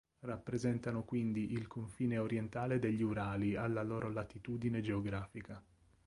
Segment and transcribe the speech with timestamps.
[0.21, 5.63] Rappresentano quindi il confine orientale degli Urali alla loro latitudine geografica.